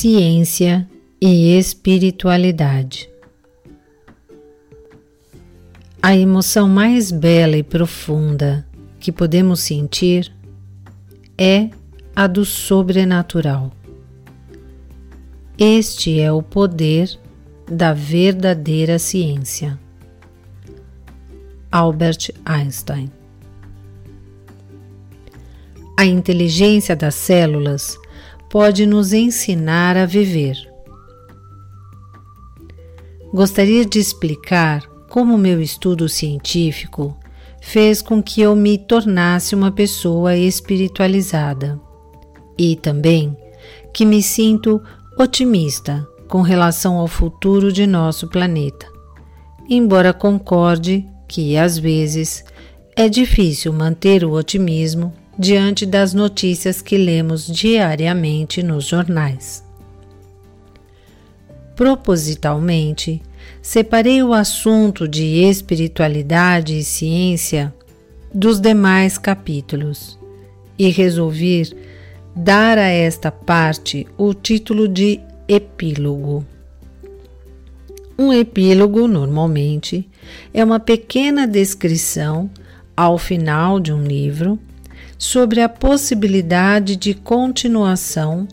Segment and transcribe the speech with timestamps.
[0.00, 0.88] ciência
[1.20, 3.10] e espiritualidade.
[6.00, 8.64] A emoção mais bela e profunda
[9.00, 10.32] que podemos sentir
[11.36, 11.70] é
[12.14, 13.72] a do sobrenatural.
[15.58, 17.18] Este é o poder
[17.68, 19.76] da verdadeira ciência.
[21.72, 23.10] Albert Einstein
[25.96, 27.98] A inteligência das células
[28.48, 30.56] pode nos ensinar a viver.
[33.32, 37.16] Gostaria de explicar como meu estudo científico
[37.60, 41.78] fez com que eu me tornasse uma pessoa espiritualizada
[42.56, 43.36] e também
[43.92, 44.80] que me sinto
[45.18, 48.86] otimista com relação ao futuro de nosso planeta,
[49.68, 52.44] embora concorde que às vezes
[52.96, 59.62] é difícil manter o otimismo diante das notícias que lemos diariamente nos jornais.
[61.76, 63.22] Propositalmente,
[63.62, 67.72] separei o assunto de espiritualidade e ciência
[68.34, 70.18] dos demais capítulos
[70.76, 71.72] e resolvi
[72.34, 76.44] dar a esta parte o título de epílogo.
[78.18, 80.08] Um epílogo, normalmente,
[80.52, 82.50] é uma pequena descrição
[82.96, 84.58] ao final de um livro
[85.18, 88.46] sobre a possibilidade de continuação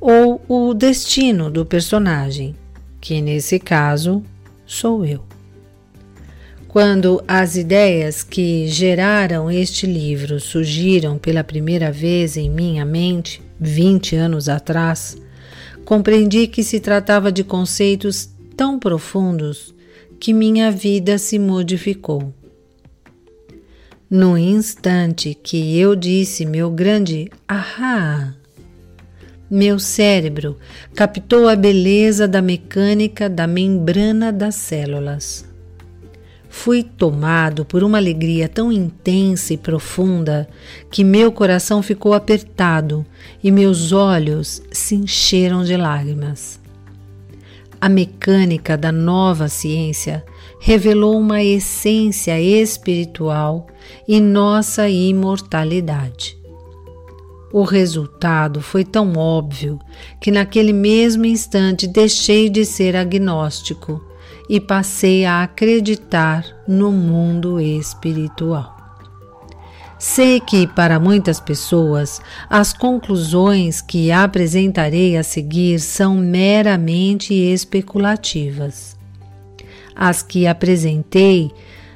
[0.00, 2.54] ou o destino do personagem,
[3.00, 4.22] que nesse caso
[4.64, 5.24] sou eu.
[6.68, 14.16] Quando as ideias que geraram este livro surgiram pela primeira vez em minha mente, 20
[14.16, 15.16] anos atrás,
[15.84, 19.74] compreendi que se tratava de conceitos tão profundos
[20.18, 22.32] que minha vida se modificou.
[24.14, 28.34] No instante que eu disse meu grande ahá,
[29.50, 30.58] meu cérebro
[30.94, 35.46] captou a beleza da mecânica da membrana das células.
[36.46, 40.46] Fui tomado por uma alegria tão intensa e profunda
[40.90, 43.06] que meu coração ficou apertado
[43.42, 46.60] e meus olhos se encheram de lágrimas.
[47.80, 50.22] A mecânica da nova ciência
[50.60, 53.68] revelou uma essência espiritual
[54.06, 56.36] e nossa imortalidade.
[57.52, 59.78] O resultado foi tão óbvio
[60.20, 64.02] que naquele mesmo instante deixei de ser agnóstico
[64.48, 68.82] e passei a acreditar no mundo espiritual.
[69.98, 78.96] Sei que para muitas pessoas as conclusões que apresentarei a seguir são meramente especulativas.
[79.94, 81.52] As que apresentei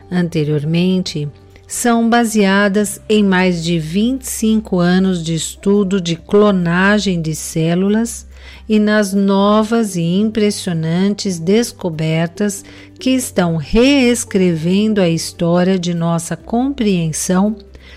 [0.09, 1.29] anteriormente
[1.67, 8.27] são baseadas em mais de 25 anos de estudo de clonagem de células
[8.69, 12.65] e nas novas e impressionantes descobertas
[12.99, 17.57] que estão reescrevendo a história de nossa compreensão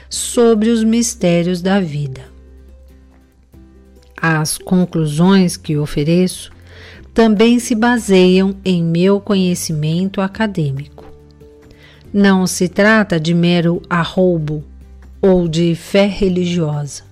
[0.10, 2.22] sobre os mistérios da vida.
[4.20, 6.52] As conclusões que ofereço
[7.14, 11.09] também se baseiam em meu conhecimento acadêmico.
[12.14, 14.64] Não se trata de mero arroubo
[15.22, 17.04] ou de fé religiosa.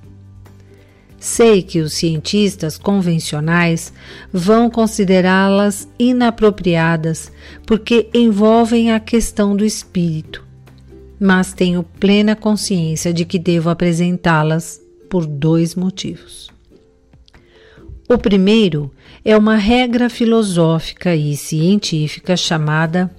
[1.20, 3.92] Sei que os cientistas convencionais
[4.32, 7.32] vão considerá-las inapropriadas
[7.66, 10.48] porque envolvem a questão do espírito
[11.20, 16.50] mas tenho plena consciência de que devo apresentá-las por dois motivos.
[18.08, 18.92] O primeiro
[19.26, 23.14] é uma regra filosófica e científica chamada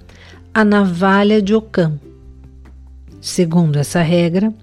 [0.53, 1.99] a navalha de Ockham.
[3.21, 4.53] Segundo essa regra,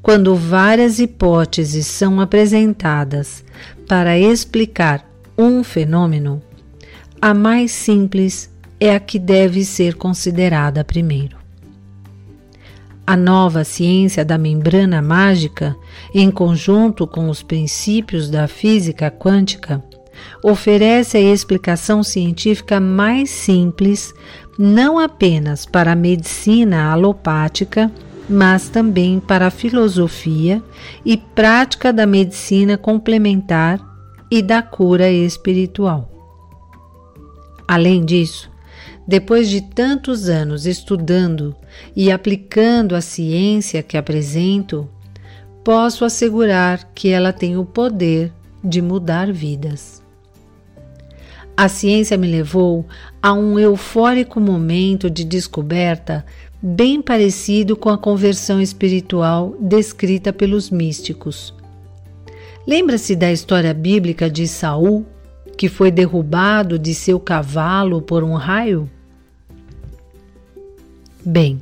[0.00, 3.44] quando várias hipóteses são apresentadas
[3.88, 5.04] para explicar
[5.36, 6.42] um fenômeno,
[7.20, 11.36] a mais simples é a que deve ser considerada primeiro.
[13.06, 15.76] A nova ciência da membrana mágica,
[16.14, 19.82] em conjunto com os princípios da física quântica,
[20.42, 24.12] oferece a explicação científica mais simples,
[24.58, 27.90] não apenas para a medicina alopática,
[28.28, 30.62] mas também para a filosofia
[31.04, 33.80] e prática da medicina complementar
[34.30, 36.08] e da cura espiritual.
[37.66, 38.50] Além disso,
[39.06, 41.54] depois de tantos anos estudando
[41.94, 44.88] e aplicando a ciência que apresento,
[45.64, 48.32] posso assegurar que ela tem o poder
[48.62, 50.01] de mudar vidas.
[51.56, 52.86] A ciência me levou
[53.22, 56.24] a um eufórico momento de descoberta
[56.62, 61.52] bem parecido com a conversão espiritual descrita pelos místicos.
[62.66, 65.04] Lembra-se da história bíblica de Saul,
[65.56, 68.88] que foi derrubado de seu cavalo por um raio?
[71.24, 71.58] Bem,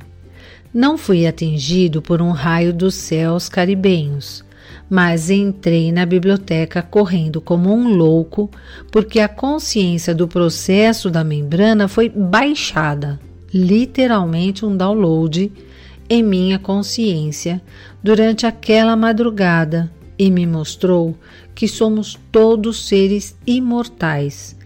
[0.73, 4.43] não fui atingido por um raio dos céus caribenhos,
[4.91, 8.51] mas entrei na biblioteca correndo como um louco,
[8.91, 13.17] porque a consciência do processo da membrana foi baixada,
[13.53, 15.49] literalmente um download,
[16.09, 17.61] em minha consciência
[18.03, 19.89] durante aquela madrugada
[20.19, 21.15] e me mostrou
[21.55, 24.57] que somos todos seres imortais,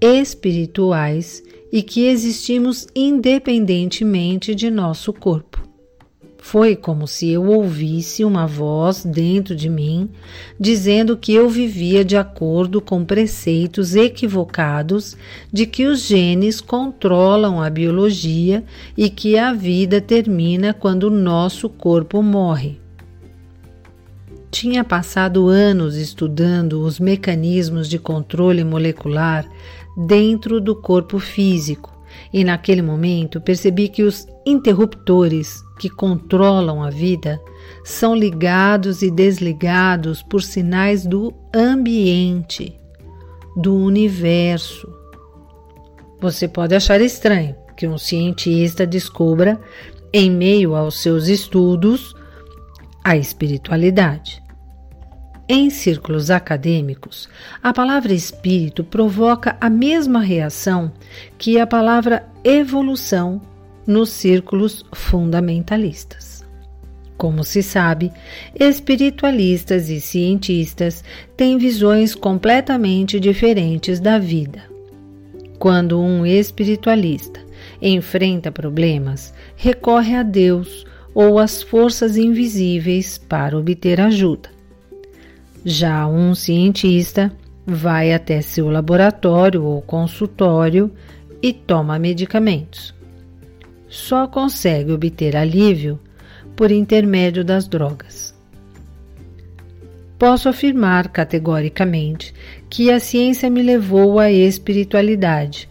[0.00, 5.53] espirituais e que existimos independentemente de nosso corpo.
[6.46, 10.10] Foi como se eu ouvisse uma voz dentro de mim
[10.60, 15.16] dizendo que eu vivia de acordo com preceitos equivocados
[15.50, 18.62] de que os genes controlam a biologia
[18.94, 22.78] e que a vida termina quando o nosso corpo morre.
[24.50, 29.48] Tinha passado anos estudando os mecanismos de controle molecular
[29.96, 31.90] dentro do corpo físico
[32.30, 37.40] e, naquele momento, percebi que os interruptores que controlam a vida
[37.84, 42.78] são ligados e desligados por sinais do ambiente,
[43.56, 44.88] do universo.
[46.20, 49.60] Você pode achar estranho que um cientista descubra,
[50.12, 52.14] em meio aos seus estudos,
[53.02, 54.42] a espiritualidade.
[55.46, 57.28] Em círculos acadêmicos,
[57.62, 60.90] a palavra espírito provoca a mesma reação
[61.36, 63.42] que a palavra evolução
[63.86, 66.44] nos círculos fundamentalistas.
[67.16, 68.12] Como se sabe,
[68.58, 71.04] espiritualistas e cientistas
[71.36, 74.62] têm visões completamente diferentes da vida.
[75.58, 77.40] Quando um espiritualista
[77.80, 80.84] enfrenta problemas, recorre a Deus
[81.14, 84.50] ou às forças invisíveis para obter ajuda.
[85.64, 87.32] Já um cientista
[87.64, 90.90] vai até seu laboratório ou consultório
[91.40, 92.94] e toma medicamentos.
[93.94, 96.00] Só consegue obter alívio
[96.56, 98.34] por intermédio das drogas.
[100.18, 102.34] Posso afirmar categoricamente
[102.68, 105.68] que a ciência me levou à espiritualidade,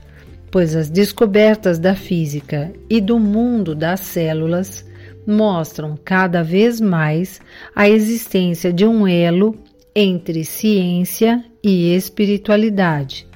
[0.49, 4.85] pois as descobertas da física e do mundo das células
[5.27, 7.41] mostram cada vez mais
[7.75, 9.53] a existência de um elo
[9.93, 13.27] entre ciência e espiritualidade,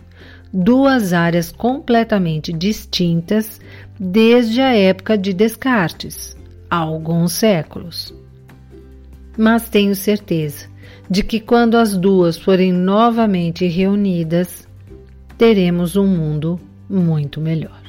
[0.54, 3.60] duas áreas completamente distintas
[4.00, 6.38] desde a época de Descartes,
[6.70, 8.14] há alguns séculos.
[9.38, 10.68] Mas tenho certeza
[11.10, 14.68] de que quando as duas forem novamente reunidas,
[15.38, 16.60] teremos um mundo
[16.90, 17.87] muito melhor.